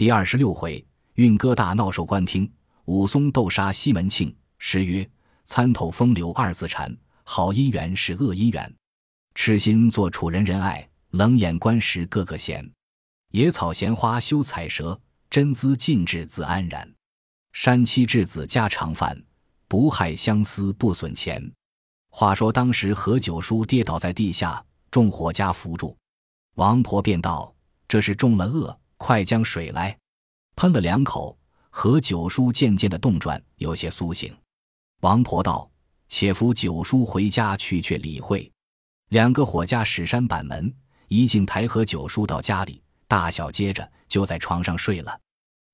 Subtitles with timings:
[0.00, 0.82] 第二十六回，
[1.16, 2.50] 运哥大闹寿官厅，
[2.86, 4.34] 武松斗杀西门庆。
[4.56, 5.06] 诗曰
[5.44, 8.74] ：“参透风流二字禅，好姻缘是恶姻缘。
[9.34, 12.66] 痴心做楚人人爱，冷眼观时个个嫌。
[13.32, 16.90] 野草闲花羞采蛇，真姿尽致自安然。
[17.52, 19.22] 山妻稚子家常饭，
[19.68, 21.52] 不害相思不损钱。”
[22.08, 25.94] 话说当时何九叔跌倒在地下，众伙家扶住，
[26.54, 27.54] 王婆便道
[27.86, 29.98] ：“这是中了恶，快将水来。”
[30.56, 31.36] 喷了两口，
[31.70, 34.36] 何九叔渐渐的动转，有些苏醒。
[35.00, 35.68] 王婆道
[36.06, 38.50] ：“且扶九叔回家去，却理会。”
[39.08, 40.72] 两个伙家使山板门，
[41.08, 45.18] 一进抬何九叔到家里，大小接着就在床上睡了。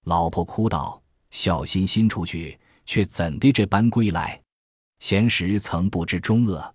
[0.04, 4.40] 老婆哭道：“小心心出去，却怎的这般归来？”
[5.00, 6.74] 闲时曾不知中恶，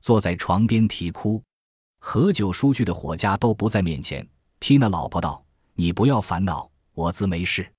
[0.00, 1.42] 坐在床边啼哭。
[2.00, 4.28] 何九叔去的伙家都不在面前，
[4.60, 5.42] 踢那老婆道
[5.76, 7.70] ：“你不要烦恼，我自没事。”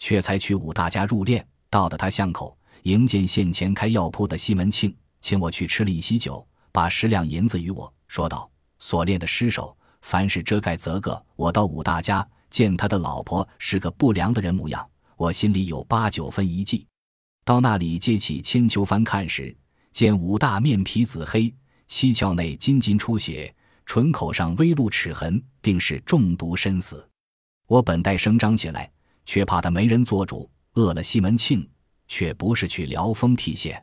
[0.00, 2.58] 却才去武大家入殓，到的他巷口。
[2.82, 11.24] 迎见现前开药铺的西门庆，请我去吃了一席酒，把十两银子与我说道：“所练的尸首，凡是遮盖则个。
[11.36, 14.86] 我到武大家见他的老婆是个不良的人模样，
[15.16, 16.86] 我心里有八九分一计。
[17.42, 19.56] 到那里揭起千秋翻看时，
[19.90, 21.54] 见武大面皮紫黑，
[21.88, 23.54] 七窍内金金出血，
[23.86, 27.08] 唇口上微露齿痕，定是中毒身死。
[27.66, 28.90] 我本待声张起来，
[29.26, 31.68] 却怕他没人做主，饿了西门庆。”
[32.06, 33.82] 却不是去撩风替线，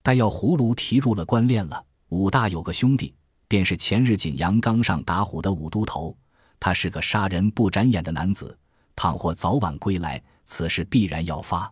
[0.00, 1.84] 待要葫芦提入了官练了。
[2.10, 3.12] 武大有个兄弟，
[3.48, 6.16] 便是前日景阳冈上打虎的武都头，
[6.60, 8.56] 他是个杀人不眨眼的男子。
[8.94, 11.70] 倘或早晚归来，此事必然要发。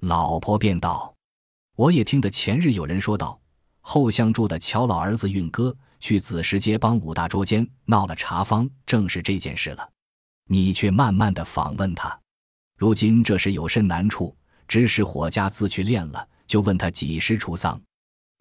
[0.00, 1.14] 老婆便道
[1.76, 3.38] ：“我也听得前日有人说道，
[3.82, 9.86] 后巷住的乔老儿子运哥去子时街帮武大捉奸，闹了茶坊，正是这件事了。
[10.46, 12.18] 你却慢慢的访问他，
[12.76, 14.36] 如今这是有甚难处？”
[14.68, 17.80] 指使伙家自去练了，就问他几时出丧。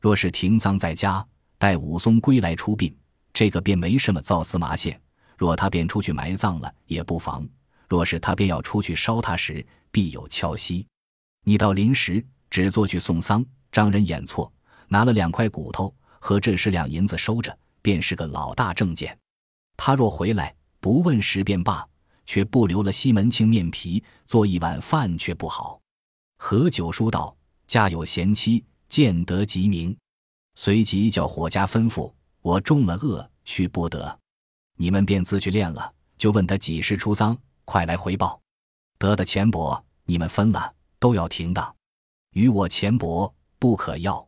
[0.02, 1.24] 若是停丧在家，
[1.60, 2.96] 待武松归来出殡，
[3.32, 5.00] 这个便没什么造丝麻线。
[5.38, 7.48] 若他便出去埋葬了，也不妨。
[7.88, 10.88] 若是他便要出去烧他时，必有敲息。
[11.44, 14.52] 你到临时只做去送丧，张人眼错，
[14.88, 19.16] 拿了两块骨头和这十两银子收着，便是个老大证件。
[19.78, 21.88] 他若回来不问时便罢，
[22.26, 25.80] 却不留了西门庆面皮做一碗饭，却不好。
[26.38, 27.36] 何九叔道
[27.68, 29.96] ：“家有贤妻，见得即明。”
[30.56, 34.20] 随即叫伙家吩咐：“我中了恶，去不得。
[34.78, 35.94] 你们便自去练了。
[36.18, 38.40] 就问他几时出丧，快来回报。
[38.98, 41.76] 得的钱帛，你们分了，都要停当。
[42.32, 44.26] 与我钱帛不可要。”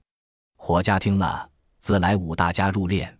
[0.59, 3.15] 伙家听了，自来五大家入殓，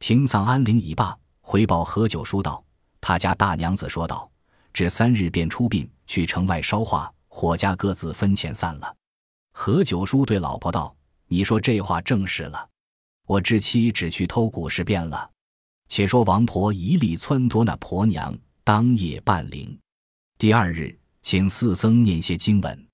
[0.00, 1.16] 停丧安灵已罢。
[1.40, 2.64] 回报何九叔道
[3.00, 4.30] ：“他家大娘子说道，
[4.72, 8.96] 只三日便出殡，去城外烧化。”伙家各自分钱散了。
[9.52, 10.92] 何九叔对老婆道
[11.28, 12.68] ：“你说这话正是了。
[13.24, 15.30] 我至妻只去偷古事变了。
[15.86, 19.78] 且说王婆一力撺掇那婆娘当夜办灵。
[20.38, 22.86] 第二日，请四僧念些经文。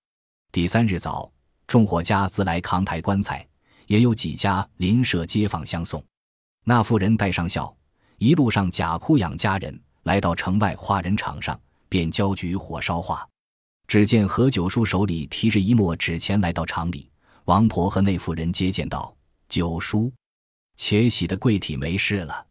[0.52, 1.32] 第三日早，
[1.66, 3.46] 众伙家自来扛抬棺材，
[3.86, 6.04] 也有几家邻舍街坊相送。
[6.62, 7.74] 那妇人带上孝，
[8.18, 13.28] 一路上假哭养家人，来到城外化人场上，便交举火烧化。
[13.88, 17.10] 只见何九叔手里提着一墨纸钱来到厂里，
[17.46, 19.12] 王婆和那妇人接见道
[19.48, 20.12] ：“九叔，
[20.76, 22.46] 且喜的贵体没事了。”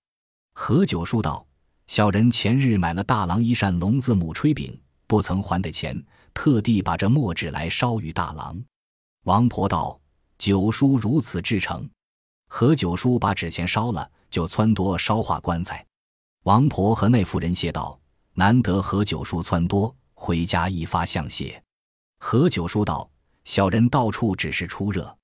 [0.53, 1.47] 何九叔道
[1.87, 4.77] ：“小人前日买了大郎一扇龙字母炊饼，
[5.07, 8.61] 不曾还的钱，特地把这墨纸来烧与大郎。”
[9.23, 9.97] 王婆道
[10.37, 11.89] ：“九叔如此至诚。”
[12.51, 15.85] 何九叔把纸钱烧了，就撺掇烧化棺材。
[16.45, 17.99] 王婆和那妇人谢道
[18.35, 21.59] ：“难得何九叔撺掇。”回家一发相谢，
[22.19, 23.09] 何九叔道
[23.45, 25.17] ：“小人到处只是出热，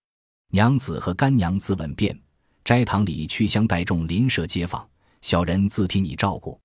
[0.50, 2.20] 娘子和干娘自稳便，
[2.66, 4.84] 斋堂里去香带众邻舍街坊，
[5.22, 6.60] 小人自替你照顾。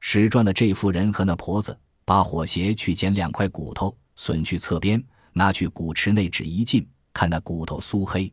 [0.00, 5.02] 使转了这妇人和那婆子，把火鞋去捡两块骨头，损去侧边，
[5.32, 8.30] 拿去古池内纸一浸，看那骨头酥黑。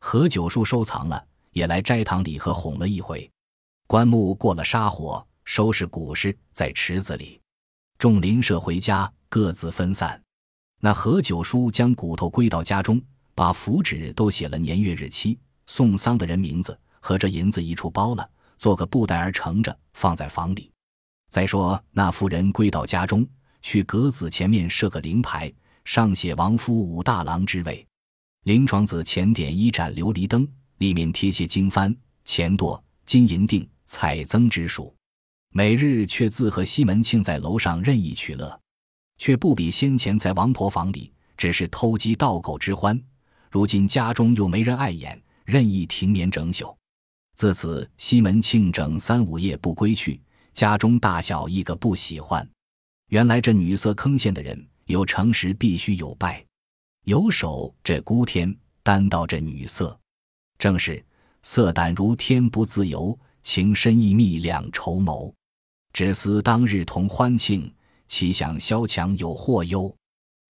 [0.00, 3.30] 何九叔收藏了，也来斋堂里和哄了一回。
[3.94, 7.40] 棺木过了沙火，收拾骨尸在池子里。”
[7.96, 10.20] 众邻舍回家，各自分散。
[10.80, 13.00] 那何九叔将骨头归到家中，
[13.36, 15.38] 把符纸都写了年月日期、
[15.68, 20.72] 送丧的人名字和这银子一处包了，做个布袋儿盛着，放在房里。
[21.30, 23.24] 再说那妇人归到家中，
[23.62, 25.52] 去阁子前面设个灵牌，
[25.84, 27.86] 上写亡夫武大郎之位。
[28.42, 30.48] 灵床子前点一盏琉璃灯，
[30.78, 34.94] 里面贴些经幡、钱垛、金银锭、采增之属。
[35.50, 38.60] 每日却自和西门庆在楼上任意取乐。
[39.16, 43.00] 却不比先前在王婆房里只是偷鸡盗狗之欢，
[43.50, 46.76] 如今家中又没人碍眼，任意停眠整宿。
[47.36, 50.20] 自此，西门庆整三五夜不归去，
[50.52, 52.48] 家中大小一个不喜欢。
[53.10, 56.44] 原来这女色坑陷的人，有诚实必须有败，
[57.04, 58.52] 有守这孤天，
[58.82, 59.96] 担到这女色，
[60.58, 61.04] 正是
[61.42, 65.32] 色胆如天不自由，情深意密两筹谋。
[65.92, 67.72] 只思当日同欢庆，
[68.08, 69.94] 岂想萧墙有祸忧。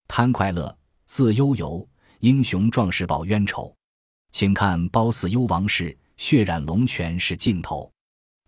[0.08, 0.74] 贪快乐，
[1.04, 1.86] 自悠游，
[2.20, 3.74] 英雄壮士报冤仇。
[4.30, 7.92] 请看褒姒幽王氏，血染龙泉是尽头。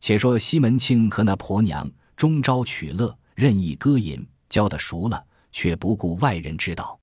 [0.01, 5.23] 且说西门庆和那婆娘终朝取乐，任意歌吟，教得熟了，
[5.53, 6.99] 却不顾外人知道。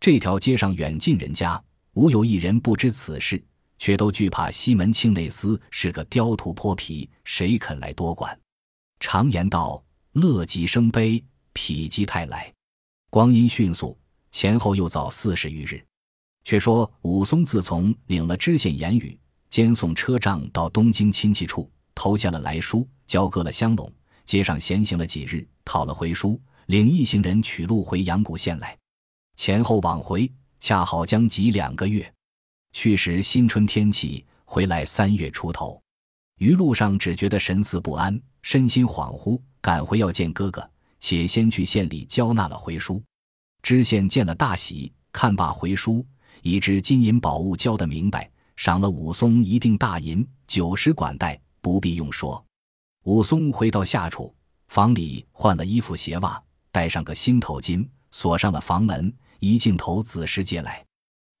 [0.00, 1.62] 这条街上远近人家，
[1.92, 3.42] 无有一人不知此事，
[3.78, 8.38] 却都惧怕西门庆那厮是个刁徒泼皮，谁肯来多管？
[9.00, 9.82] 常言道
[10.12, 11.22] ：“乐极生悲，
[11.54, 12.52] 否极泰来。”
[13.10, 13.96] 光阴迅速，
[14.30, 15.82] 前后又早四十余日。
[16.44, 19.18] 却说武松自从领了知县言语，
[19.50, 23.92] 兼送车仗到东京亲戚处，投下了来书，交割了香笼，
[24.24, 28.76] 街上闲行了几日，讨了回书，领一行人取路回阳谷县来。
[29.36, 32.10] 前后往回，恰好将及两个月。
[32.72, 35.80] 去时新春天气，回来三月出头。
[36.38, 38.20] 一路上只觉得神思不安。
[38.42, 40.70] 身心恍惚，赶回要见哥哥，
[41.00, 43.02] 且先去县里交纳了回书。
[43.62, 46.06] 知县见了大喜，看罢回书，
[46.42, 52.42] 已知金银宝物交得明白，赏了武松一锭大银，酒食管带，不必用说。
[53.04, 54.34] 武松回到下处，
[54.68, 60.87] 房里换了衣服鞋袜，戴上个新头巾，锁上了房门，一镜头子时接来。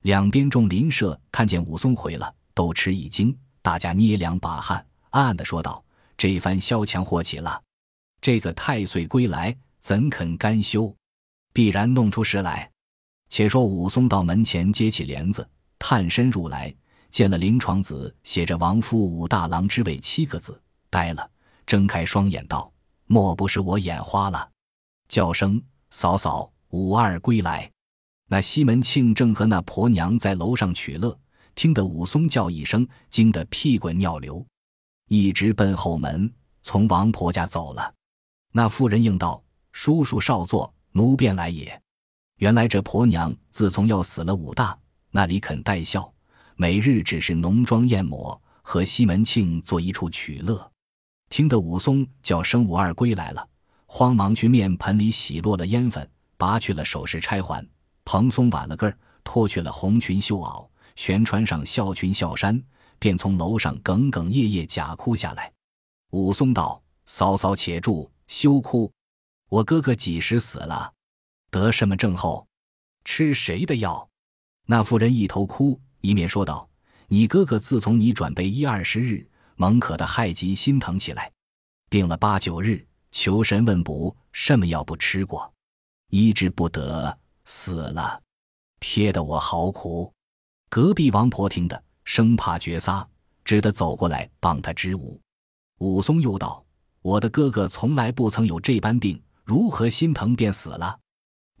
[0.02, 5.84] 两边众邻舍看见武松回了，都吃一惊，大家捏两把汗，暗暗的说道。
[6.16, 7.62] 这番萧墙祸起了，
[8.20, 10.92] 这个太岁归来，怎肯甘休？
[11.52, 12.68] 必然弄出事来。
[13.28, 15.48] 且说武松到门前揭起帘子，
[15.78, 16.74] 探身入来，
[17.12, 20.60] 见了临床子写着“亡夫武大郎之位”七个字，
[20.90, 21.30] 呆了，
[21.64, 22.72] 睁开双眼道
[23.06, 24.50] ：“莫不是我眼花了？”
[25.06, 27.70] 叫声：“嫂嫂，武二归来！”
[28.30, 31.18] 那西门庆正和那婆娘在楼上取乐，
[31.54, 34.46] 听得武松叫一声，惊得屁滚尿流。
[35.08, 36.30] 一直奔后门，
[36.60, 37.94] 从王婆家走了。
[38.52, 39.42] 那妇人应道
[39.72, 41.80] ：“叔叔少坐，奴便来也。”
[42.36, 44.78] 原来这婆娘自从要死了武大，
[45.10, 46.12] 那里肯带孝，
[46.54, 50.70] 每日只是浓妆艳抹，和西门庆坐一处取乐。
[51.30, 53.48] 听得武松叫声武二归来了，
[53.86, 57.66] 慌忙去面盆里洗落了烟粉，拔去了首饰钗环，
[58.10, 60.66] 蓬松挽了个儿，脱去了红裙绣袄，
[60.96, 62.58] 旋穿上孝裙孝衫。
[62.98, 65.52] 便从楼上哽哽咽咽假哭下来。
[66.12, 68.90] 武松道：“嫂嫂且住，休哭。
[69.50, 70.90] 我哥哥几时死了？
[71.50, 72.48] 得什么症候？
[73.04, 74.08] 吃谁的药？”
[74.64, 76.66] 那妇人一头哭，一面说道
[77.08, 81.30] ：“你哥哥自从你转背一二十日，猛可的害极心疼起来，
[81.90, 85.52] 病了八九日，求神问卜，什么药不吃过，
[86.08, 87.16] 医治不得，
[87.50, 88.22] 死了，
[88.78, 90.12] 撇得我好苦。”
[90.68, 91.82] 隔壁王婆听得。
[92.04, 93.06] 生怕绝撒，
[93.44, 95.20] 只得走过来帮他支吾。
[95.78, 96.64] 武松又道
[97.02, 100.98] ：“我的哥哥从来不曾有这般病，如何心疼便死了？”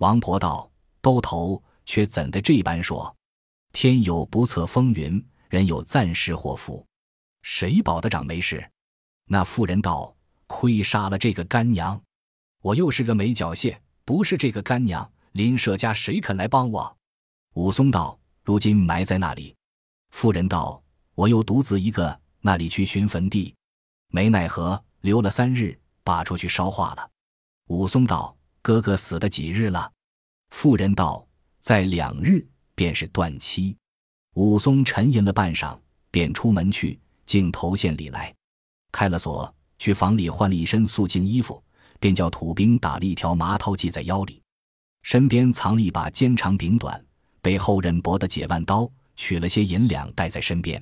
[0.00, 0.70] 王婆道
[1.02, 3.14] ：“兜头却怎的这般说？
[3.72, 6.86] 天有不测风云，人有暂时祸福，
[7.42, 8.70] 谁保得长没事？”
[9.28, 10.16] 那妇人道
[10.48, 12.02] ：“亏杀了这个干娘，
[12.62, 16.96] 我又是个没脚蟹，不是这个干娘，林舍家谁肯来帮我？”
[17.54, 19.54] 武松道：“如今埋在那里？”
[20.10, 20.82] 妇人道
[21.14, 23.54] ：“我又独自一个，那里去寻坟地？
[24.08, 27.10] 没奈何，留了三日，拔出去烧化了。”
[27.68, 29.92] 武松道：“哥哥死的几日了？”
[30.50, 31.26] 妇人道
[31.60, 33.76] ：“在两日，便是断期。”
[34.34, 35.78] 武松沉吟了半晌，
[36.10, 38.34] 便出门去，进头县里来，
[38.92, 41.62] 开了锁，去房里换了一身素净衣服，
[41.98, 44.40] 便叫土兵打了一条麻绦系在腰里，
[45.02, 47.02] 身边藏了一把尖长柄短、
[47.40, 48.90] 背后刃薄的解腕刀。
[49.20, 50.80] 取了些银两带在身边，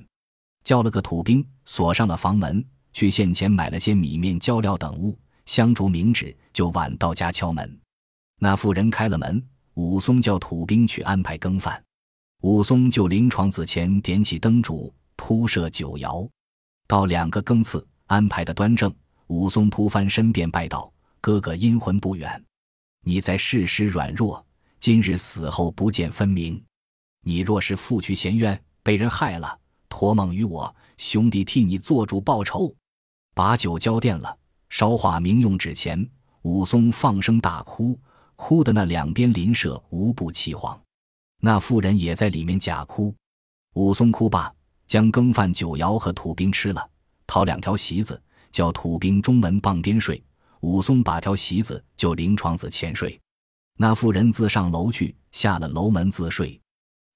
[0.63, 7.79] 叫了个土兵锁上了房门，去县前买了些米面胶料等物，香烛明纸，就晚到家敲门。
[8.39, 9.43] 那妇人开了门，
[9.73, 11.83] 武松叫土兵去安排羹饭。
[12.43, 16.29] 武松就临床子前点起灯烛，铺设酒肴，
[16.87, 18.93] 到两个更次安排的端正。
[19.25, 22.39] 武松扑翻身便拜道：“哥哥阴魂不远，
[23.07, 24.45] 你在世时软弱，
[24.81, 26.61] 今日死后不见分明。”
[27.23, 32.75] 你若是负去嫌冤，被人害了，托梦于我，兄弟替你做主报仇。
[33.33, 34.37] 把酒浇奠了，
[34.69, 36.05] 烧化明用纸钱，
[36.41, 37.97] 武松放声大哭，
[38.35, 40.77] 哭的那两边邻舍无不凄惶。
[41.39, 43.15] 那妇人也在里面假哭。
[43.75, 44.53] 武松哭罢，
[44.85, 46.89] 将羹饭酒肴和土兵吃了，
[47.25, 48.21] 讨两条席子，
[48.51, 50.21] 叫土兵中门傍边睡。
[50.61, 53.19] 武松把条席子就临床子前睡。
[53.77, 56.59] 那妇人自上楼去，下了楼门自睡。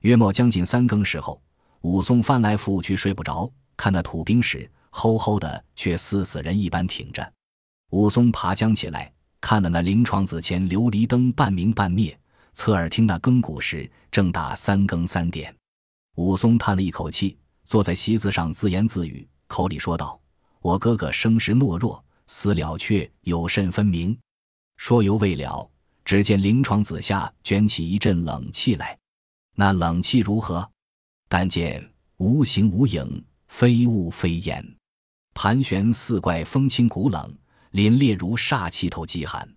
[0.01, 1.41] 约莫将近三更时候，
[1.81, 7.33] 武松翻来覆去睡不着，看那土兵时，齁齁的，却似死人一般挺着。
[7.91, 12.17] 武松爬将起来，看了那临床子前琉璃灯半明半灭，
[12.53, 15.55] 侧耳听那更鼓时，正打三更三点。
[16.15, 20.19] 武松叹了一口气，坐在席子上自言自语，口里说道
[20.61, 24.17] ：“我哥哥生时懦弱，死了却有甚分明？”
[24.77, 25.69] 说犹未了，
[26.05, 28.97] 只见临床子下卷起一阵冷气来。
[29.53, 30.67] 那冷气如何？
[31.27, 31.85] 但见
[32.17, 34.65] 无形无影，非物非烟，
[35.33, 37.37] 盘旋四怪，风清骨冷，
[37.73, 39.47] 凛冽如煞气透饥寒。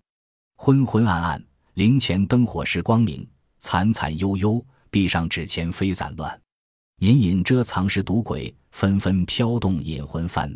[0.57, 1.43] 昏昏暗暗，
[1.75, 3.25] 灵前灯火是光明，
[3.57, 6.41] 惨惨悠悠，壁上纸钱飞散乱。
[6.99, 10.55] 隐隐遮藏是赌鬼，纷纷飘动引魂幡。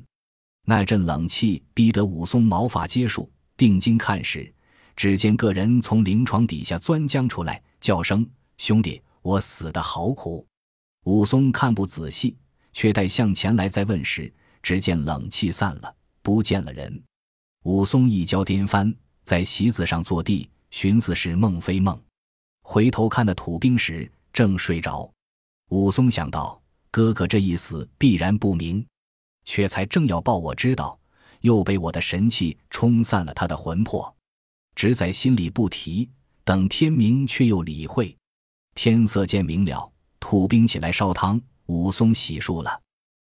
[0.70, 4.54] 那阵冷气逼得武松毛发皆竖，定睛看时，
[4.96, 8.24] 只见个人从灵床底下钻将出来，叫声
[8.60, 10.46] ：“兄弟，我死的好苦！”
[11.06, 12.38] 武松看不仔细，
[12.72, 17.04] 却待向前来再问时，只见冷气散了，不见了人。
[17.64, 22.00] 武松一跤颠翻，在席子上坐地，寻思是梦非梦。
[22.62, 25.12] 回头看那土兵时，正睡着。
[25.70, 26.62] 武松想到，
[26.92, 28.86] 哥哥这一死必然不明，
[29.50, 30.96] 却才正要报我知道，
[31.42, 34.16] 又被我的神气冲散了他的魂魄，
[34.76, 36.08] 只在心里不提。
[36.44, 38.16] 等天明，却又理会。
[38.76, 42.80] 天色渐明了，土兵起来烧汤，武松洗漱了。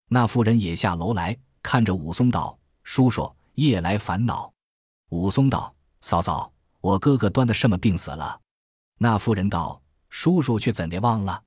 [0.10, 4.52] 那妇人也下楼来看着武松道：“叔叔夜来烦恼。”
[5.12, 8.38] 武松道：“嫂嫂，我哥哥端的什么病死了？”
[9.00, 11.42] 那妇人道：“叔叔却怎的忘了？”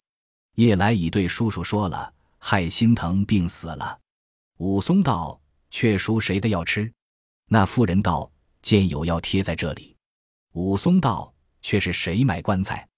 [0.57, 3.99] 夜来已对叔叔说了，害心疼病死了。
[4.64, 5.40] 武松道
[5.73, 6.88] ：“却赎谁的药吃？”
[7.50, 8.31] 那妇人道
[8.62, 9.97] ：“见有药贴在这里。”
[10.54, 12.88] 武松道：“却是谁买棺材？”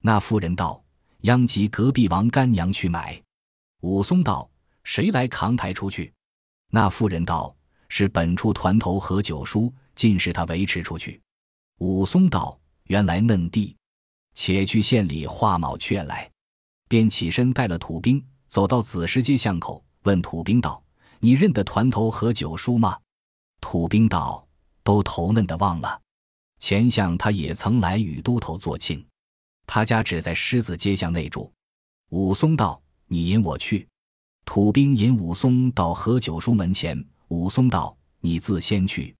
[0.00, 0.82] 那妇人道
[1.20, 3.22] ：“殃及隔壁王干娘去买。”
[3.84, 4.50] 武松道
[4.82, 6.10] ：“谁来扛抬出去？”
[6.72, 7.54] 那妇人道
[7.90, 11.20] ：“是本处团头何九叔，尽是他维持出去。”
[11.80, 12.58] 武松道
[12.88, 13.76] ：“原来嫩弟，
[14.32, 16.30] 且去县里画卯雀来。”
[16.88, 20.82] 便起身带了土兵，走到子时街巷口，问土兵道
[21.20, 22.98] ：“你认得团头何九叔吗？”
[23.60, 24.46] 土兵道
[24.82, 26.00] ：“都头嫩的忘了。
[26.58, 29.06] 前巷他也曾来与都头做亲，
[29.66, 31.52] 他家只在狮子街巷内住。”
[32.10, 33.86] 武松道：“你引我去。”
[34.44, 37.02] 土兵引武松到何九叔门前。
[37.28, 39.14] 武松道：“你自先去。”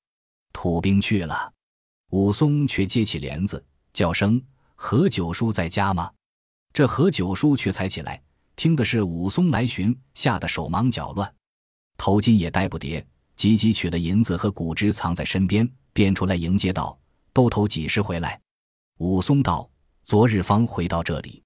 [0.53, 1.53] 土兵去了，
[2.11, 4.43] 武松却接起帘子，叫声
[4.75, 6.11] ：“何九叔在家吗？”
[6.75, 8.21] 这何九叔却才起来，
[8.57, 11.33] 听的是武松来寻，吓得手忙脚乱，
[12.01, 16.99] 头巾也带不叠，急急取了银子和谷枝藏在身边，便出来迎接道
[17.35, 18.41] ：“都头几时回来？”
[18.97, 19.69] 武松道
[20.03, 21.43] ：“昨日方回到这里，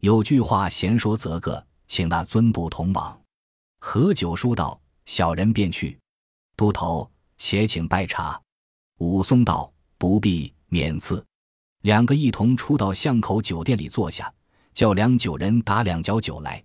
[0.00, 3.20] 有句话闲说则个，请那尊部同往。”
[3.78, 5.98] 何九叔道：“小人便去。”
[6.56, 8.40] 都头且请拜茶。
[9.00, 11.22] 武松道：“不必，免赐。”
[11.84, 14.32] 两个一同出到巷口酒店里坐下。
[14.72, 16.64] 叫两酒人打两角酒来。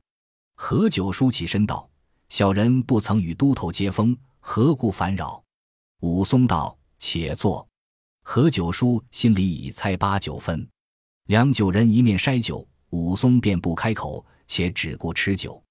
[0.55, 1.89] 何九叔起身道
[2.29, 5.43] ：“小人不曾与都头接风，何故烦扰？”
[6.01, 7.67] 武松道：“且坐。”
[8.27, 10.67] 何九叔心里已猜八九分。
[11.27, 15.61] 两酒人一面筛酒，武松便不开口，且只顾吃酒。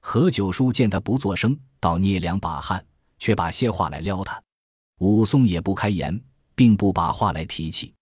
[0.00, 2.84] 何九叔见他不作声，倒捏两把汗，
[3.18, 4.40] 却把些话来撩他。
[4.98, 6.20] 武松也不开言，
[6.54, 7.92] 并不把话来提起。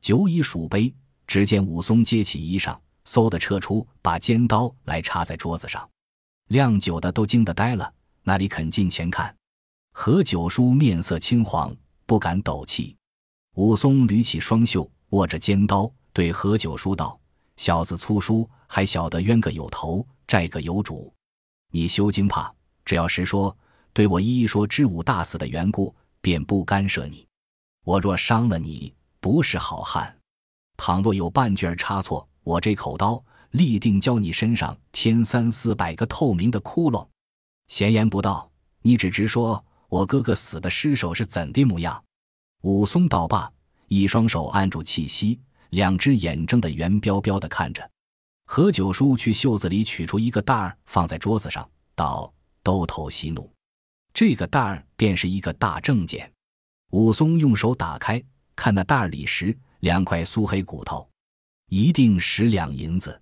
[0.00, 0.92] 酒已数杯，
[1.26, 2.76] 只见武松接起衣裳。
[3.06, 5.88] 嗖的撤出，把尖刀来插在桌子上，
[6.48, 9.34] 酿酒的都惊得呆了，哪里肯近前看？
[9.92, 11.74] 何九叔面色青黄，
[12.06, 12.96] 不敢抖气。
[13.54, 17.18] 武松捋起双袖，握着尖刀，对何九叔道
[17.56, 21.12] ：“小子粗疏，还晓得冤个有头，债个有主。
[21.70, 22.52] 你休惊怕，
[22.84, 23.56] 只要实说，
[23.92, 27.26] 对我一一说知武大死的缘故，便不干涉你。
[27.84, 30.16] 我若伤了你，不是好汉。
[30.76, 33.24] 倘若有半句差错。”我这口刀
[33.54, 37.06] 立定教你身上添三四百个透明的窟窿。
[37.68, 38.50] 闲言不道，
[38.82, 42.02] 你只直说我哥哥死的尸首是怎的模样。
[42.62, 43.48] 武松道罢，
[43.86, 45.38] 一双手按住气息，
[45.70, 47.88] 两只眼睁得圆彪彪的看着。
[48.46, 52.34] 何九叔去袖子里取出一个袋儿，放在桌子上，道
[52.64, 53.48] ：“都头息怒。”
[54.12, 56.28] 这个袋儿便是一个大证件。
[56.90, 58.20] 武松用手打开，
[58.56, 59.56] 看那袋儿里时。
[59.78, 61.08] 两块苏黑骨头，
[61.68, 63.18] 一定十两银子。”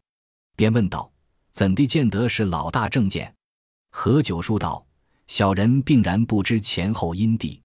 [0.63, 1.11] 便问道
[1.51, 3.35] ：“怎地见得是老大证件？”
[3.91, 4.87] 何九叔道
[5.27, 7.61] ：“小人并然不知前后因地。”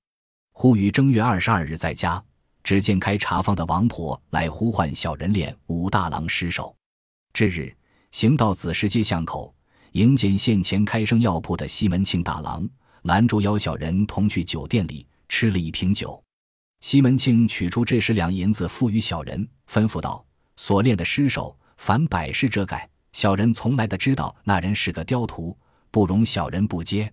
[0.52, 2.20] 忽于正月二十二日在家，
[2.64, 6.76] 只见开茶坊的王婆来呼唤小人练武大郎尸首。
[7.34, 7.72] 这日
[8.10, 9.54] 行到子时街巷口，
[9.92, 12.68] 迎见县前开生药铺的西门庆大郎。
[13.04, 16.20] 拦住邀小人同去酒店里吃了一瓶酒，
[16.82, 20.26] 西门庆取出这十两银子付与小人，吩咐道
[20.58, 22.88] ：“所练的尸首，凡百事遮盖。
[23.14, 25.58] 小人从来的知道那人是个刁徒，
[25.90, 27.12] 不容小人不接。”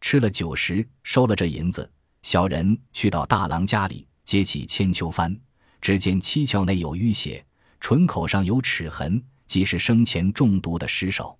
[0.00, 1.90] 吃了酒时，收了这银子，
[2.22, 5.38] 小人去到大郎家里，揭起千秋幡，
[5.80, 7.44] 只见七窍内有淤血，
[7.80, 11.36] 唇口上有齿痕，即是生前中毒的尸首。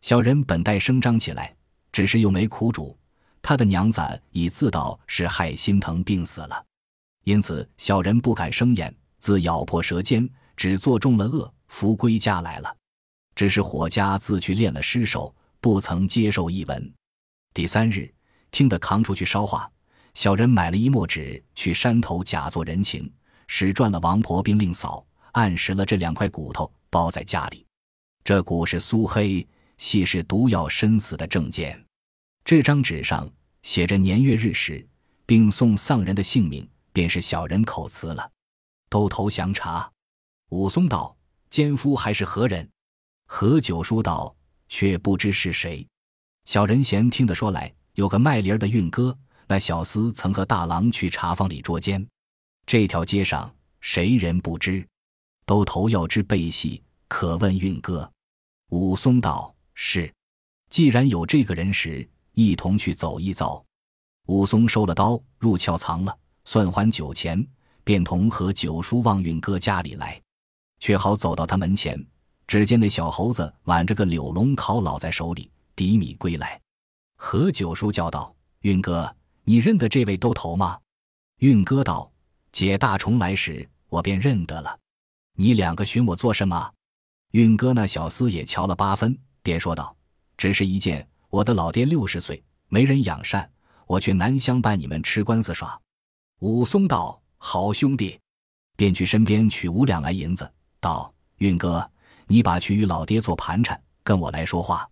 [0.00, 1.54] 小人本待声张起来，
[1.92, 2.96] 只是又没苦主。
[3.40, 4.00] 他的娘子
[4.30, 6.64] 已自道是害心疼病死了，
[7.24, 12.76] 因此小人不敢生言，自咬破舌尖，只做中了恶，扶归家来了。
[13.34, 16.94] 只是火家自去练了尸首，不曾接受一文。
[17.54, 18.12] 第三日，
[18.50, 19.68] 听得扛出去烧化，
[20.12, 23.10] 小人买了一墨纸，去山头假作人情，
[23.48, 27.66] 使赚了王婆并令嫂，暗识了这两块骨头，包在家里。
[28.22, 29.44] 这骨是苏黑，
[29.78, 31.82] 系是毒药身死的证件。
[32.44, 33.28] 这张纸上
[33.62, 34.86] 写着年月日时，
[35.24, 38.30] 并送丧人的姓名，便是小人口词了。
[38.90, 39.90] 都投降查。
[40.50, 41.16] 武松道
[41.52, 42.66] ：“奸夫还是何人？”
[43.28, 44.34] 何九叔道
[44.70, 45.86] ：“却不知是谁。”
[46.46, 49.14] 小人嫌听得说来，有个卖梨儿的运哥，
[49.46, 52.08] 那小厮曾和大郎去茶坊里捉奸。
[52.64, 54.82] 这条街上谁人不知？
[55.44, 58.10] 都头要知背细，可问运哥。
[58.70, 60.10] 武松道：“是。
[60.70, 63.62] 既然有这个人时。”一同去走一走，
[64.24, 67.46] 武松收了刀，入鞘藏了，算还酒钱，
[67.84, 70.18] 便同何九叔望运哥家里来，
[70.82, 72.04] 却好走到他门前，
[72.48, 76.60] 只见那小猴子挽着个柳笼烤老在手里，抵米归来。
[77.16, 79.14] 何九叔叫道：“运哥，
[79.44, 80.76] 你认得这位兜头吗？”
[81.38, 82.10] 运哥道
[82.50, 84.76] ：“解大虫来时，我便认得了。
[85.36, 86.72] 你两个寻我做什么？”
[87.30, 89.96] 运哥那小厮也瞧了八分，便说道
[90.36, 93.48] ：“只是一件。”我的老爹六十岁，没人养善，
[93.86, 95.80] 我去南乡伴你们吃官司耍。
[96.40, 98.18] 武松道：“好兄弟。”
[98.76, 101.88] 便去身边取五两来银子，道：“运哥，
[102.26, 104.86] 你把去与老爹做盘缠，跟我来说话。”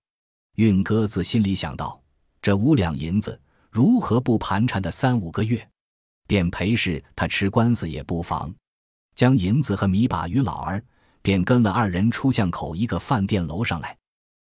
[0.55, 2.01] 运哥自心里想到：
[2.41, 3.39] 这五两银子
[3.71, 5.69] 如何不盘缠的三五个月？
[6.29, 8.55] 便陪侍他吃官司也不妨，
[9.17, 10.81] 将银子和米把与老儿，
[11.23, 13.97] 便跟了二人出巷口一个饭店楼上来。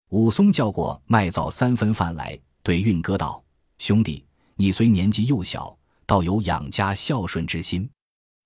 [0.08, 3.44] 武松叫过卖早三分饭来，对运哥道
[3.76, 4.24] ：“兄弟，
[4.56, 5.76] 你虽年纪幼小，
[6.06, 7.86] 倒有养家孝顺之心，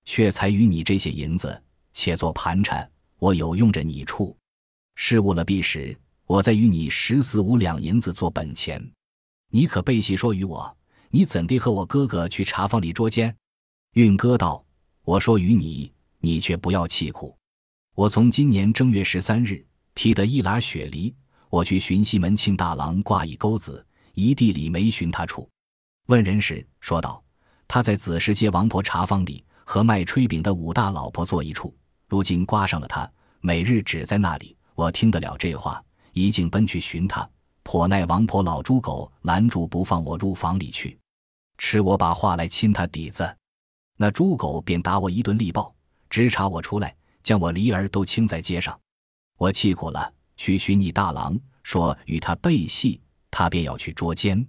[0.03, 4.35] 却才与你这些银子，且做盘缠，我有用着你处。
[4.95, 8.91] 事误了毕时，我再与你十四五两银子做本钱。
[9.51, 10.77] 你可背细说与我，
[11.09, 13.35] 你怎地和我哥哥去茶坊里捉奸？”
[13.93, 14.63] 运哥道
[15.03, 17.35] ：“我说与你，你却不要气苦。
[17.95, 21.13] 我从今年正月十三日提得一篮雪梨。”
[21.49, 25.49] 我去寻西门庆大郎挂一钩子，一地里没寻他处。
[26.05, 27.23] 问人时说道
[27.67, 31.71] ：“他在子时街王婆茶坊里和卖炊饼的武大老婆坐一处。
[32.07, 33.07] 如今刮上了他，
[33.39, 34.57] 每日只在那里。
[34.73, 35.79] 我听得了这话，
[36.11, 37.29] 一径奔去寻他。
[37.61, 40.97] 颇耐王婆老猪狗拦住不放我入房里去，
[41.59, 43.37] 吃我把话来亲他底子。
[43.95, 45.71] 那猪狗便打我一顿力暴，
[46.09, 48.75] 直查我出来，将我梨儿都倾在街上。
[49.37, 54.47] 我气苦了。”去寻你大郎，说与他背戏，他便要去捉奸。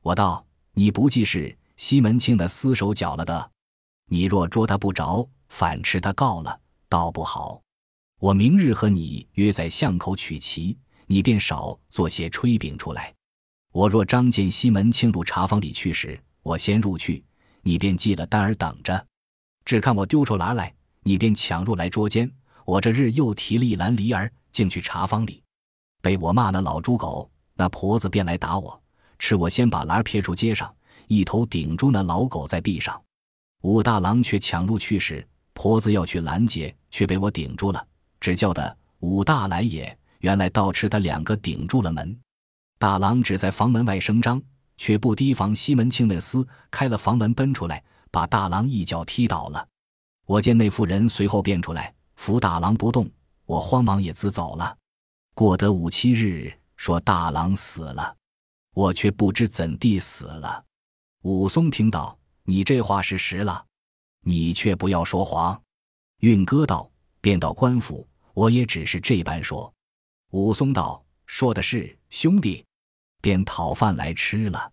[0.00, 3.50] 我道：“你不记是西门庆的厮手搅了的？
[4.14, 7.60] 你若捉他不着，反吃他告了，倒不好。
[8.20, 13.12] 我明日和你约在巷口取旗，你便少做些炊饼出来。
[13.72, 17.24] 我若张见西门庆入茶坊里去时，我先入去，
[17.62, 19.04] 你便记了单儿等着。
[19.64, 20.72] 只看我丢出篮来，
[21.02, 22.30] 你便抢入来捉奸。
[22.64, 25.42] 我这日又提了一篮梨儿。”进去茶坊里，
[26.00, 28.80] 被我骂那老猪狗，那婆子便来打我，
[29.18, 30.72] 吃我先把篮撇出街上，
[31.08, 33.03] 一头顶住那老狗在壁上。
[33.64, 37.82] 武大郎却抢入去时，婆子要去拦截，却被我顶住了，
[38.20, 39.98] 只叫的武大来也。
[40.18, 42.14] 原来倒吃他两个顶住了门。
[42.78, 44.40] 大郎只在房门外声张，
[44.76, 49.66] 却不提防西门庆那厮开了房门奔出来，把大郎一脚踢倒了。
[50.26, 53.10] 我见那妇人随后便出来扶大郎不动。
[53.46, 54.76] 我慌忙也自走了。
[55.34, 58.14] 过得五七日，说大郎死了，
[58.74, 60.62] 我却不知怎地死了。
[61.22, 63.66] 武松听到你这话是实了，
[64.20, 65.60] 你却不要说谎。
[66.20, 69.72] 运哥道：“便到官府，我也只是这般说。”
[70.32, 72.64] 武松道：“说的是，兄弟。”
[73.22, 74.70] 便讨饭来吃了，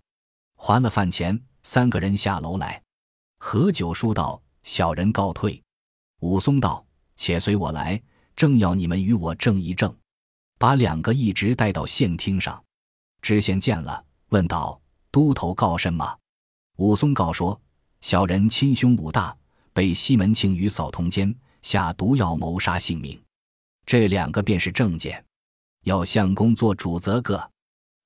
[0.55, 2.83] 还了饭钱，三个人下楼来。
[3.39, 5.63] 何九叔道：“小人告退。”
[6.19, 8.01] 武松道：“且随我来，
[8.35, 9.95] 正要你们与我正一正。”
[10.59, 12.61] 把两个一直带到县厅上。
[13.21, 14.79] 知县见了，问道
[15.09, 16.17] ：“都头告甚吗？”
[16.77, 17.59] 武松告说
[18.01, 19.35] ：“小人亲兄武大
[19.73, 23.19] 被西门庆与嫂通奸，下毒药谋杀性命。
[23.85, 25.23] 这两个便是证件，
[25.83, 27.49] 要相公做主则个。”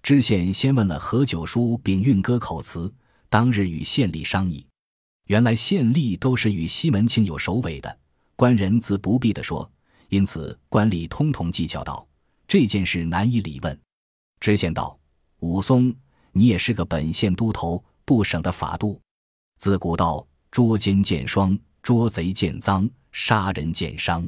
[0.04, 2.93] 知县先问了何九叔并运哥口词，
[3.30, 4.65] 当日与县吏商议。
[5.25, 7.97] 原来县吏都是与西门庆有首尾的，
[8.36, 9.67] 官人自不必的说，
[10.10, 12.08] 因此官吏通通计较道
[12.47, 13.80] ：“这件事难以理问。”
[14.39, 14.99] 知县道
[15.41, 15.91] ：“武松，
[16.32, 19.02] 你也是个本县都头，不省的法度。
[19.58, 24.26] 自古道捉奸见双，捉贼见赃，杀人见伤。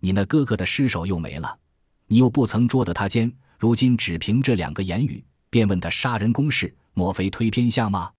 [0.00, 1.58] 你那哥哥的尸首又没了，
[2.06, 8.12] 你又不曾捉得他奸。”如今只凭这两个言语，便问他杀人公事，莫非推偏向吗？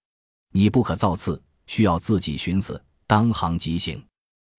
[0.51, 4.03] 你不可造次，需要自己寻思，当行即行。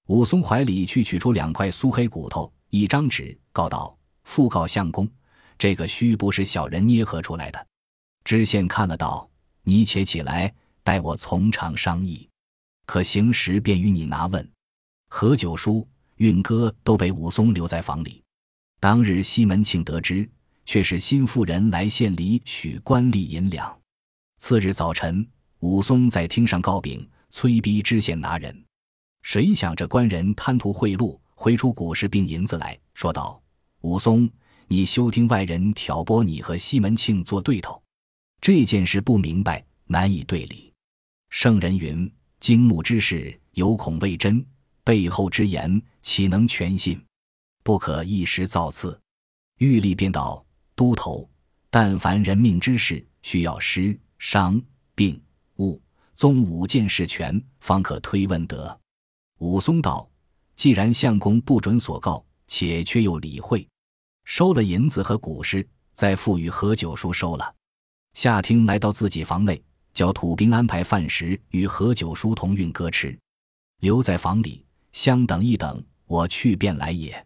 [0.07, 5.11] 武松怀里去取出两块酥黑骨头，一张纸，告道：“复告相公，
[5.59, 7.67] 这个须不是小人捏合出来的。”
[8.23, 9.28] 知县看了道
[9.69, 10.53] ：“你且起来，
[10.83, 12.27] 待我从长商议，
[12.87, 14.51] 可行时便与你拿问。”
[15.11, 18.23] 何九叔、运哥都被武松留在房里。
[18.81, 20.29] 当日西门庆得知。
[20.69, 23.75] 却是新妇人来县里取官吏银两。
[24.37, 25.27] 次日早晨，
[25.61, 28.55] 武松在厅上告禀，催逼知县拿人。
[29.23, 33.41] 谁想这官人贪图贿赂，挥出古石并银子来说道
[33.81, 34.29] ：“武松，
[34.67, 37.83] 你休听外人挑拨你和西门庆做对头，
[38.41, 40.73] 这件事不明白，难以对理。
[41.31, 44.43] 圣人云：惊木之事，有恐未真；
[44.85, 47.03] 背后之言，岂能全信？
[47.63, 49.01] 不可一时造次。”
[49.59, 50.45] 玉立便道。
[50.79, 51.29] 都头，
[51.71, 54.63] 但凡人命之事，需要尸、伤、
[54.95, 55.21] 病、
[55.57, 55.83] 物、
[56.15, 58.81] 宗五件事全，方可推问得。
[59.39, 60.09] 武松道
[60.55, 63.67] ：“既然相公不准所告，且却又理会，
[64.25, 67.53] 收了银子和古尸，再付与何九叔收了。”
[68.19, 69.63] 夏听来到自己房内，
[69.95, 73.17] 叫土兵安排饭食与何九叔同运哥吃，
[73.79, 77.25] 留在房里相等一等，我去便来也。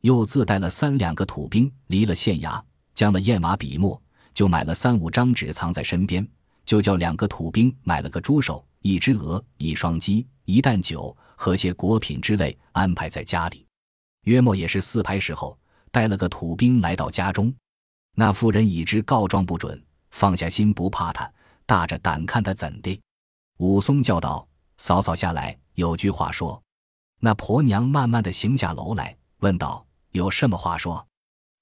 [0.00, 2.60] 又自带了三两个土兵，离了县衙。
[2.94, 4.02] 将了砚马笔墨，
[4.34, 6.26] 就买了三五张纸藏在身边，
[6.66, 13.64] 就叫两个土兵买了个猪手、一只鹅、一双鸡、一担酒和些果品之类安排在家里。
[14.24, 15.56] 约莫也是四排时候，
[15.92, 17.54] 带了个土兵来到家中。
[18.16, 19.80] 那妇人已知告状不准，
[20.14, 21.28] 放下心不怕他，
[21.66, 23.00] 大着胆看他怎的。
[23.58, 24.46] 武松叫道
[24.78, 26.62] ：“嫂嫂下来，有句话说。”
[27.18, 31.04] 那婆娘慢慢的行下楼来，问道：“有什么话说？”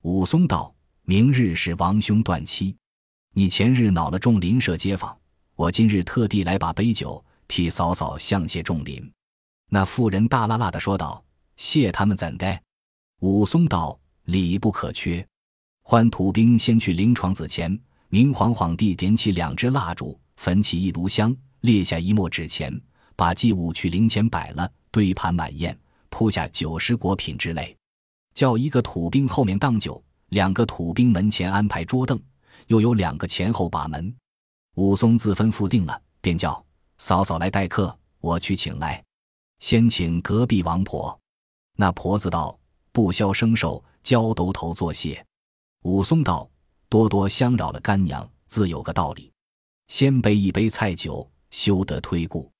[0.04, 0.72] 武松道。
[1.04, 2.76] 明日是王兄断妻，
[3.32, 5.18] 你前日恼了众邻舍街坊，
[5.56, 9.12] 我今日特地来把杯酒替嫂嫂向谢众邻。
[9.68, 11.24] 那妇人大啦啦的说道
[11.56, 12.60] ：“谢他们怎的？”
[13.20, 15.26] 武松道：“礼不可缺。”
[15.82, 17.76] 唤土兵先去灵床子前，
[18.14, 22.70] 明晃晃地点起两支蜡烛，焚起一炉香，列下一墨纸钱，
[23.16, 25.74] 把祭物去灵前摆了，堆盘满宴，
[26.10, 27.74] 铺下酒食果品之类，
[28.34, 30.04] 叫一个土兵后面当酒。
[30.28, 32.20] 两个土兵门前安排桌凳，
[32.66, 34.14] 又有两个前后把门。
[34.74, 36.62] 武松自吩咐定了，便叫
[36.98, 39.02] 嫂嫂来待客，我去请来。
[39.60, 41.18] 先请隔壁王婆。
[41.78, 42.58] 那婆子道
[42.92, 45.24] ：“不消生寿，交兜头作谢。”
[45.84, 46.46] 武松道
[46.92, 49.32] ：“多多相扰了干娘，自有个道理。
[49.88, 52.52] 先备一杯菜酒，休得推顾。”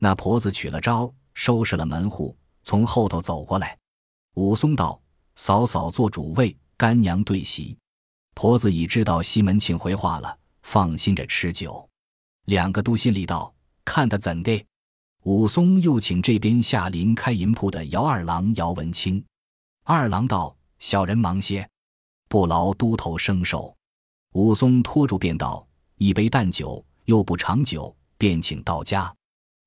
[0.00, 3.76] 那婆子取了招，收拾了门户，从后头走过来。
[4.36, 4.98] 武松道
[5.36, 7.76] ：“嫂嫂做主位。”干娘对席，
[8.32, 11.86] 婆子已知道西门庆回话了，放心着吃酒。
[12.46, 14.64] 两个都心里道：看他怎的。
[15.24, 19.22] 武松又请这边下林开银铺的姚二郎姚文清。
[19.84, 21.68] 二郎道：小人忙些，
[22.34, 23.72] 不劳都头生寿。
[24.32, 25.64] 武松拖住便道：
[25.98, 29.14] 一杯淡酒，又不长久，便请到家。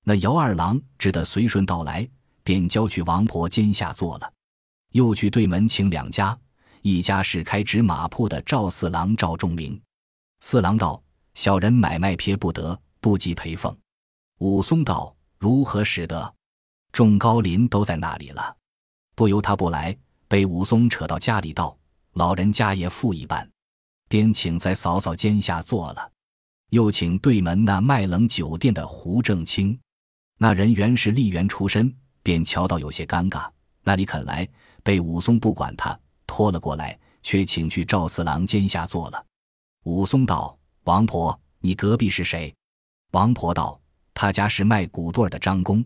[0.04, 2.06] 那姚二郎只得随顺到来，
[2.44, 4.30] 便交去王婆肩下坐了，
[4.92, 6.38] 又去对门请两家。
[6.82, 9.82] 一家是开纸马铺的赵四郎赵仲明，
[10.42, 11.02] 四郎道
[11.36, 13.74] ：“小人买卖撇不得，不及陪奉。”
[14.40, 16.36] 武松道：“如何使得？”
[16.92, 18.58] 众高邻都在那里了，
[19.16, 21.74] 不由他不来，被武松扯到家里道
[22.18, 23.50] ：“老人家也富一半。”
[24.10, 26.12] 便请在嫂嫂肩下坐了，
[26.70, 29.78] 又请对门那卖冷酒店的胡正清，
[30.38, 33.50] 那人原是吏员出身，便瞧到有些尴尬。
[33.84, 34.48] 那里肯来，
[34.82, 39.26] 被武松不管他，拖了过来，却请去赵四郎肩下坐了。
[39.84, 42.56] 武松道：“王婆，你隔壁是谁？”
[43.12, 43.78] 王婆道
[44.14, 45.84] ：“他家是卖骨对的张公。”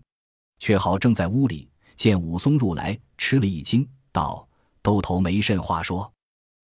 [0.59, 4.47] 却好正在屋里，见武松入来，吃了一惊，道
[4.83, 6.11] ：“兜头没甚话说。”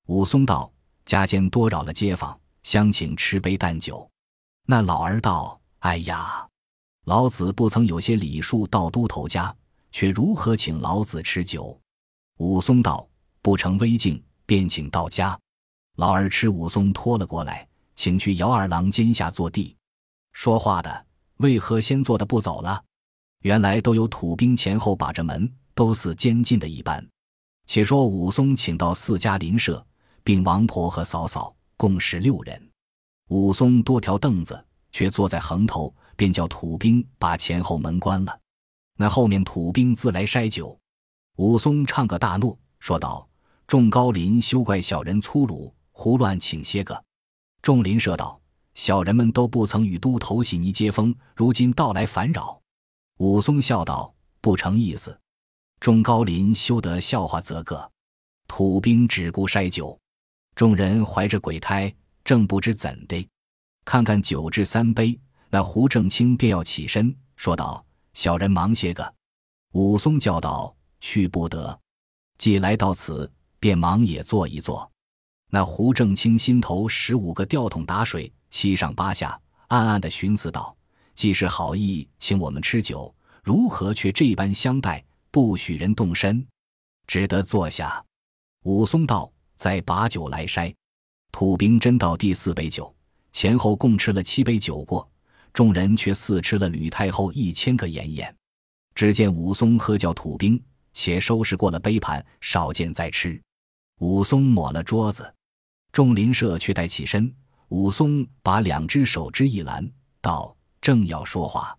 [0.08, 0.72] 武松道
[1.06, 4.10] ：“家间多扰了街坊，相请吃杯淡酒。”
[4.65, 6.48] 那老儿道：“哎呀，
[7.06, 9.56] 老子不曾有些礼数到都头家。”
[9.89, 11.80] 却如何请老子吃酒？
[12.38, 13.08] 武松道
[13.41, 15.38] ：“不成威敬，便请到家。”
[15.96, 19.76] 老儿吃武松拖了过来，请去姚二郎肩下坐地。
[20.34, 21.06] 说话的
[21.38, 22.84] 为何先坐的不走了？
[23.41, 27.04] 原来都有土兵前后把着门，都似监禁的一般。
[27.65, 29.84] 且说武松请到四家邻舍，
[30.28, 32.70] 并王婆和嫂嫂，共十六人。
[33.30, 34.62] 武松多条凳子，
[34.92, 38.38] 却坐在横头，便叫土兵把前后门关了。
[38.98, 40.78] 那后面土兵自来筛酒，
[41.38, 43.26] 武松唱个大怒，说道
[43.68, 47.02] ：“众高邻休怪小人粗鲁，胡乱请些个。”
[47.63, 48.38] 众邻舍道
[48.76, 52.62] ：“小人们都不曾与都头洗泥接风，如今到来烦扰。”
[53.20, 55.18] 武松笑道：“不成意思。”
[55.80, 57.90] 众高邻休得笑话则个。
[58.46, 59.98] 土兵只顾筛酒，
[60.58, 61.93] 众人怀着鬼胎，
[62.26, 63.30] 正不知怎的。
[63.86, 65.17] 看看酒至三杯，
[65.52, 67.86] 那胡正清便要起身，说道。
[68.15, 69.13] 小人忙些个，
[69.74, 71.80] 武松叫道：“去不得。”
[72.39, 74.91] 既来到此，便忙也坐一坐。
[75.52, 80.76] 那胡正清心头十五个吊桶打水，七上八下，暗暗的寻思道
[81.13, 86.43] ：“既是好意请我们吃酒，如何却这般相待，不许人动身？”
[87.06, 88.04] 只得坐下。
[88.63, 90.74] 武松道：“再把酒来筛。”
[91.34, 92.96] 土兵斟到第四杯酒，
[93.34, 95.08] 前后共吃了七杯酒过。
[95.54, 98.34] 众人却似吃了吕太后一千个盐盐。
[98.93, 103.41] 只见武松喝叫土兵，且收拾过了杯盘，少见再吃。
[104.00, 105.34] 武松抹了桌子，
[105.91, 107.34] 众邻舍却待起身。
[107.70, 109.88] 武松把两只手之一拦，
[110.22, 111.76] 道：“正要说话，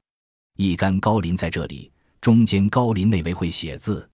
[0.57, 4.09] 一干高林在这里，中间高林那位会写字。”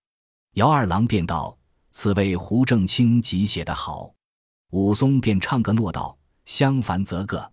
[0.54, 1.56] 姚二郎便道
[1.96, 4.12] ：“此位胡正清即写得好。”
[4.72, 7.52] 武松便唱个诺道：“相反则个。”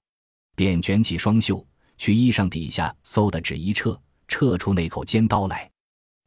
[0.57, 1.65] 便卷起双袖。
[1.99, 3.95] 去衣裳底下嗖的纸一撤，
[4.27, 5.69] 撤出那口尖刀来，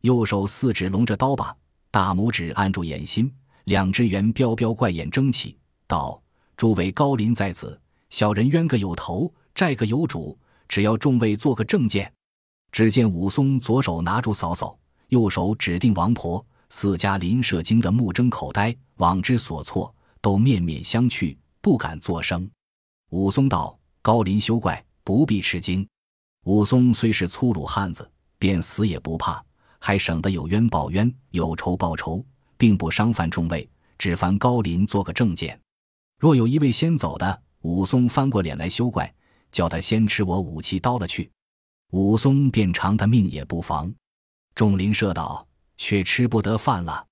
[0.03, 1.53] 右手四指拢着刀把，
[1.90, 3.29] 大拇指按住眼心，
[3.64, 6.22] 两只圆彪彪怪眼睁起，道
[6.57, 7.77] ：“诸位高邻在此，
[8.09, 12.12] 小人冤个有头，债个有主，只要众位做个证件。”
[12.70, 16.46] 只见武松左手拿住嫂嫂，右手指定王婆，
[16.77, 22.51] 四家邻舍惊得目睁口呆，往之所措，都面面相觑，不敢作声。
[23.11, 25.89] 武松道：“高林休怪。”不必吃惊，
[26.47, 28.11] 武松虽是粗鲁汉子，
[28.41, 29.41] 便死也不怕，
[29.79, 32.25] 还省得有冤报冤，有仇报仇，
[32.57, 35.57] 并不伤犯众位，只烦高林做个证件。
[36.19, 39.15] 若有一位先走的，武松翻过脸来休怪，
[39.53, 41.31] 叫他先吃我武器刀了去。
[41.93, 43.95] 武松便偿他命也不妨。
[44.57, 47.07] 众邻舍道：“却吃不得饭了。”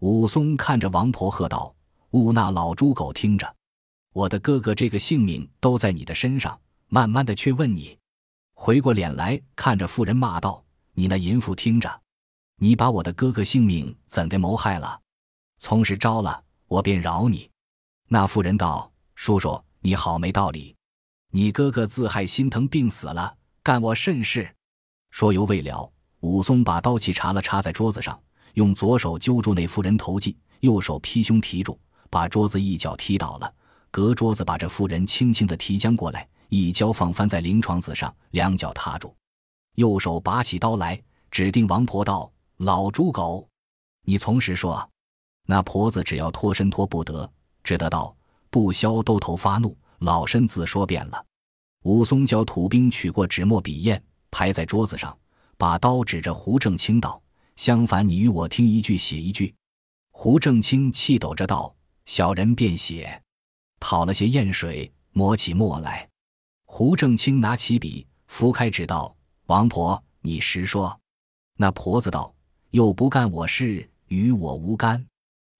[0.00, 1.74] 武松看着王婆喝道
[2.12, 3.54] ：“勿那老猪狗听着，
[4.12, 6.58] 我的哥哥这个性命都在你的身上。”
[6.92, 7.96] 慢慢的去问你，
[8.52, 12.02] 回过脸来看着妇人骂道：“你那淫妇听着，
[12.56, 15.00] 你把我的哥哥性命怎的谋害了？
[15.58, 17.48] 从实招了，我便饶你。”
[18.10, 20.74] 那妇人道：“叔叔，你好没道理，
[21.30, 24.52] 你哥哥自害心疼病死了，干我甚事？”
[25.12, 28.18] 说犹未了，武松把刀器插了插在桌子上，
[28.54, 31.78] 用左手揪住那妇人头髻，右手劈胸提住，
[32.08, 33.52] 把桌子一脚踢倒了，
[33.90, 36.28] 隔桌子把这妇人轻轻的提将过来。
[36.50, 39.14] 一跤放翻在灵床子上，两脚踏住，
[39.76, 42.28] 右手拔起刀来，指定王婆道
[42.58, 43.48] ：“老猪狗，
[44.04, 44.88] 你从实说。”
[45.46, 47.30] 那婆子只要脱身脱不得，
[47.62, 48.12] 只得道
[48.50, 51.24] ：“不消兜头发怒，老身自说遍了。”
[51.84, 54.02] 武松叫土兵取过纸墨笔砚，
[54.32, 55.16] 排在桌子上，
[55.60, 57.20] 把刀指着胡正清道
[57.54, 59.54] ：“相反，你与我听一句，写一句。”
[60.10, 63.22] 胡正清气抖着道：“小人便写。”
[63.78, 66.08] 讨了些砚水，抹起墨来。
[66.64, 69.14] 胡正清拿起笔，拂开纸道
[69.48, 70.98] ：“王婆，你实说。”
[71.58, 72.34] 那婆子道
[72.72, 75.06] ：“又不干我事，与我无干。”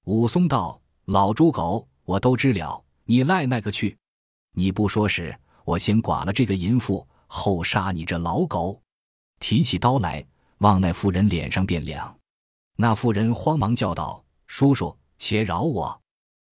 [0.08, 3.98] 武松道：“老猪狗，我都知了，你赖那个去？
[4.54, 8.80] 你不说时，我先剐了这个淫妇，后杀你这老狗。”
[9.40, 10.24] 提起刀来，
[10.58, 12.16] 望那妇人脸上便凉。
[12.76, 16.00] 那妇人慌忙叫道：“叔叔，且饶我！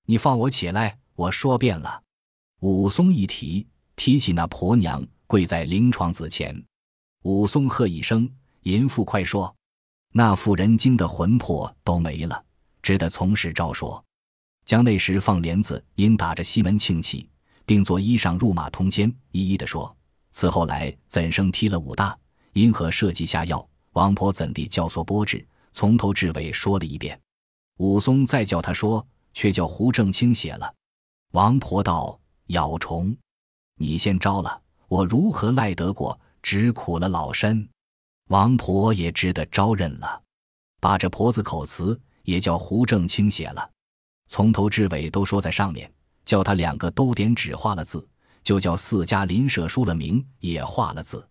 [0.06, 2.02] 你放我起来，我说遍了。”
[2.60, 3.64] 武松一提。
[3.94, 6.64] 提起那婆娘，跪在灵床子前，
[7.24, 8.30] 武松喝一声
[8.62, 9.52] ：“淫妇，快说！”
[10.14, 12.44] 那妇人惊得魂魄都没了，
[12.80, 14.02] 只得从实招说。
[14.64, 17.28] 将那时放帘子，因打着西门庆起，
[17.66, 19.92] 并作衣裳入马通奸，一一的说。
[20.30, 22.16] 此后来怎生踢了武大？
[22.52, 23.66] 因何设计下药？
[23.92, 25.46] 王婆怎地教唆波智？
[25.72, 27.20] 从头至尾说了一遍。
[27.78, 30.74] 武松再叫他说，却叫胡正清写了。
[31.32, 33.16] 王婆道：“咬虫，
[33.76, 36.18] 你先招了，我如何赖得过？
[36.42, 37.68] 只苦了老身。”
[38.28, 40.22] 王婆也只得招认了，
[40.80, 43.70] 把这婆子口词也叫胡正清写了。
[44.26, 45.90] 从头至尾都说在上面，
[46.24, 48.06] 叫他两个都点纸画了字，
[48.42, 51.26] 就叫四家邻舍书了名，也画了字，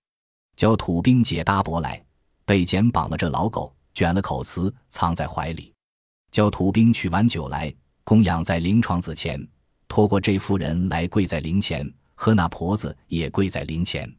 [0.58, 2.04] 叫土兵解搭伯来，
[2.44, 5.72] 被剪绑了这老狗，卷了口词藏在怀里，
[6.32, 7.72] 叫土兵取完酒来
[8.04, 9.40] 供养在灵床子前，
[9.88, 14.12] 托过这妇人来跪在灵前，和那婆子也跪在灵前。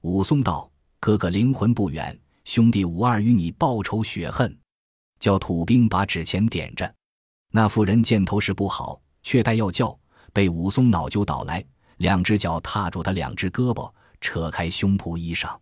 [0.00, 4.58] 武松道：“哥哥灵魂不远，兄弟武二与你报仇雪恨。”
[5.20, 6.90] 叫土兵把纸钱点着。
[7.50, 9.94] 那妇人见头势不好，却待要叫，
[10.32, 11.62] 被武松恼就倒来，
[11.98, 13.92] 两只脚踏住他两只胳膊，
[14.22, 15.54] 扯开胸脯衣裳。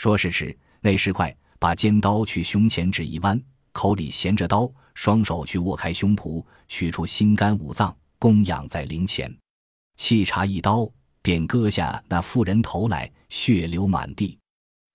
[0.00, 3.38] 说时迟，那时快，把尖刀去胸前只一弯，
[3.72, 9.30] 口里衔着刀，双手去握开胸脯，取出心肝五脏，供养在灵前。
[9.98, 14.38] 沏茶一刀，便割下那妇人头来，血流满地。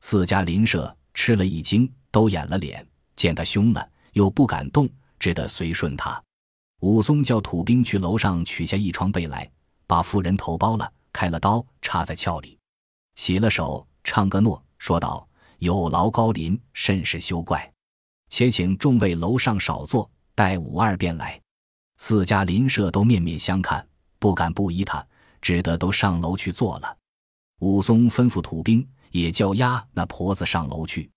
[0.02, 2.84] 四家邻舍吃了一惊，都掩了脸，
[3.16, 4.90] 见他凶了，又不敢动。
[5.20, 6.20] 只得随顺他。
[6.82, 9.48] 武松叫土兵去楼上取下一床被来，
[9.86, 12.58] 把妇人头包了，开了刀，插在鞘里，
[13.14, 17.74] 洗了手，唱个诺，说道：“有劳高林，甚是休怪。
[18.30, 21.42] 且请众位楼上少坐，待武二便来。”
[21.98, 23.84] 四家邻舍都面面相看，
[24.20, 25.04] 不敢不依他，
[25.42, 26.98] 只得都上楼去坐了。
[27.62, 31.10] 武松吩咐土兵也叫押那婆子上楼去，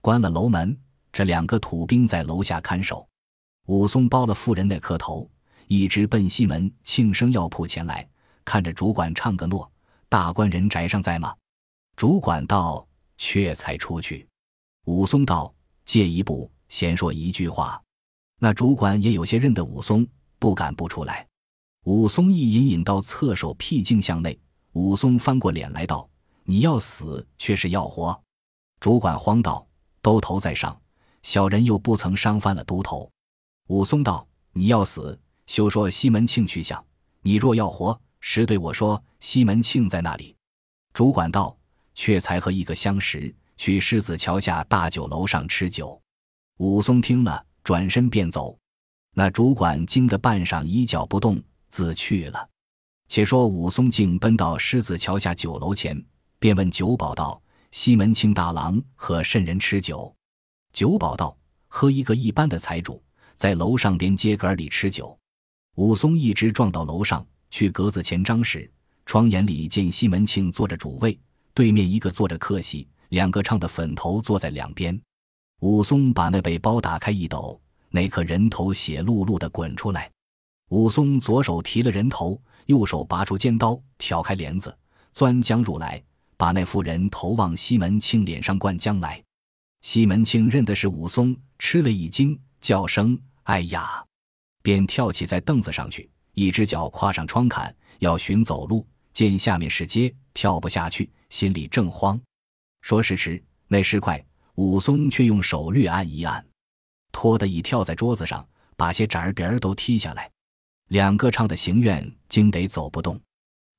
[0.00, 0.78] 关了楼门，
[1.10, 3.04] 这两个土兵在楼下看守。
[3.66, 5.28] 武松包了妇人那磕头，
[5.66, 8.08] 一直奔西门庆生药铺前来，
[8.44, 9.68] 看着主管唱个诺。
[10.08, 11.34] 大官人宅上在吗？
[11.96, 12.86] 主管道
[13.18, 14.26] ：“却才出去。”
[14.86, 15.54] 武松道
[15.84, 17.78] ：“借一步，先说一句话。”
[18.40, 20.06] 那主管也有些认得武松，
[20.38, 21.26] 不敢不出来。
[21.84, 24.38] 武松一隐隐到侧手僻静向内。
[24.72, 26.08] 武松翻过脸来道
[26.44, 28.18] ：“你要死，却是要活？”
[28.78, 29.66] 主管慌道
[30.00, 30.80] ：“都头在上，
[31.22, 33.10] 小人又不曾伤翻了都头。”
[33.68, 36.78] 武松道：“你要死，休说西门庆去向；
[37.22, 40.36] 你若要活，实对我说西门庆在那里。”
[40.94, 41.57] 主管道
[41.98, 46.00] ：“却才和一个相识，去狮子桥下大酒楼上吃酒。”
[46.58, 48.56] 武松听了，转身便走。
[49.16, 52.48] 那主管惊得半晌，一脚不动，自去了。
[53.08, 56.00] 且说武松竟奔到狮子桥下酒楼前，
[56.38, 60.14] 便问酒保道：“西门庆大郎和甚人吃酒？”
[60.72, 63.02] 酒保道：“和一个一般的财主。”
[63.34, 65.16] 在楼上边街杆里吃酒，
[65.76, 68.68] 武松一直撞到楼上去格子前张时，
[69.06, 71.16] 窗眼里见西门庆坐着主位，
[71.58, 74.96] 对面一个坐着客席，两个唱的粉头坐在两边。
[75.58, 80.08] 武松把那被包打开一抖，那颗人头血漉漉的滚出来。
[80.68, 84.72] 武松左手提了人头，右手拔出尖刀，挑开帘子，
[85.12, 86.00] 钻将入来，
[86.36, 89.20] 把那妇人头往西门庆脸上灌浆来。
[89.80, 93.20] 西门庆认的是武松，吃了一惊，叫声。
[93.42, 94.04] 哎呀！
[94.62, 102.20] 便跳起在凳子上去，一只脚跨上窗槛，要寻走路，见下面是街，跳不下去，心里正慌。
[102.80, 106.44] 说时迟，那时快，武松却用手略按一按，
[107.12, 110.30] 拖得一跳在桌子上，把些盏儿碟儿都踢下来。
[110.88, 113.20] 两个唱的行院惊得走不动，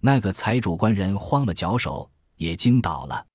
[0.01, 3.25] 那个财主官人慌了脚手，也惊倒了。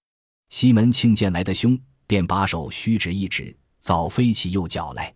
[0.51, 5.13] 西门庆见来的凶，便把手虚指一指，早飞起右脚来。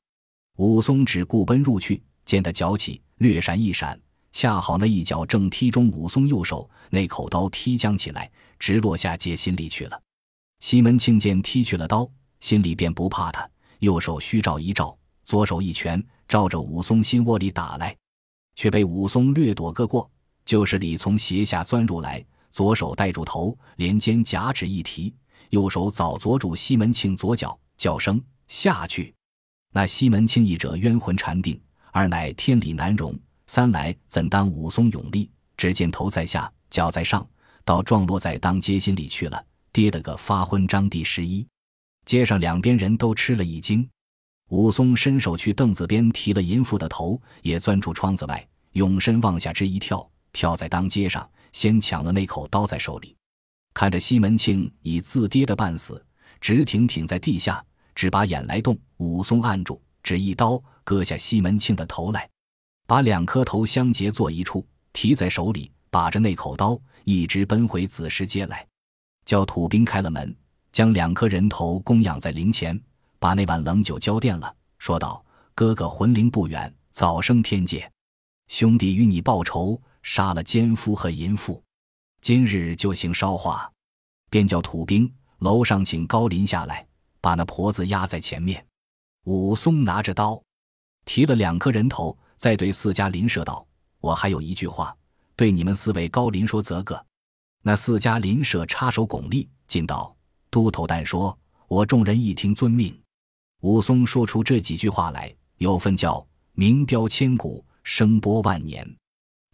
[0.57, 4.01] 武松只顾奔入去，见他脚起，略闪一闪，
[4.33, 10.01] 恰好那一脚正踢中武松右手，那口刀踢将起来，直落下街心里去了。
[10.61, 13.49] 西门庆见踢去了刀，心里便不怕他，
[13.79, 17.97] 右手虚照一照，左手一拳照着武松心窝里打来，
[18.57, 20.11] 却被武松略躲个过，
[20.45, 25.15] 就是里从斜下钻入来，左手带住头，连肩夹指一提，
[25.51, 29.15] 右手早捉住西门庆左脚，叫声下去。
[29.73, 31.61] 那西门庆一者冤魂缠定，
[31.93, 35.31] 二乃天理难容，三来怎当武松勇力？
[35.57, 37.25] 只见头在下，脚在上，
[37.69, 39.45] 倒撞落在当街心里去了，
[39.75, 40.67] 跌得个发昏。
[40.67, 41.47] 张第十一，
[42.07, 43.87] 街上两边人都吃了一惊。
[44.49, 53.15] 武松伸手去凳子边提了淫妇的头，也钻出窗子外，永身往下直一跳，跳在当街上，先抢了那口刀在手里。
[53.75, 56.03] 看着西门庆已自跌得半死，
[56.41, 57.63] 直挺挺在地下。
[57.95, 62.27] 只把眼来动，武松按住，只一刀割下西门庆的头来，
[62.87, 66.81] 把两颗头相结作一处，提在手里，把着那口刀，
[67.11, 68.69] 一直奔回子时街来，
[69.25, 70.37] 叫土兵开了门，
[70.71, 72.79] 将两颗人头供养在灵前，
[73.19, 75.25] 把那碗冷酒浇奠了，说道
[75.57, 77.91] ：“哥哥魂灵不远，早生天界，
[78.49, 81.65] 兄弟与你报仇，杀了奸夫和淫妇，
[82.21, 83.73] 今日就行烧化。”
[84.29, 86.87] 便叫土兵楼上请高林下来，
[87.23, 88.63] 把那婆子压在前面。
[89.25, 90.43] 武松拿着刀，
[91.07, 93.67] 提了两颗人头，再对四家邻舍道
[94.01, 94.95] ：“我还有一句话，
[95.39, 97.07] 对你们四位高林说则个。”
[97.63, 100.15] 那四家邻舍插手拱立，进道
[100.51, 102.99] ：“都头但说，我众人一听遵命。”
[103.63, 108.97] 武松说出这几句话来，有份叫名标千古，声波万年，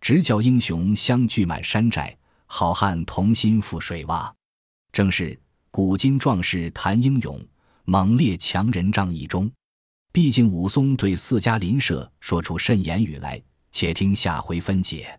[0.01, 2.17] 直叫英雄相聚满山寨，
[2.47, 4.33] 好汉同心赴水洼。
[4.93, 5.39] 正是
[5.71, 7.39] 古今壮士谈英勇，
[7.85, 9.51] 猛烈强人仗义忠。
[10.13, 15.19] 毕竟武松对四家邻舍说出甚言语来，且听下回分解。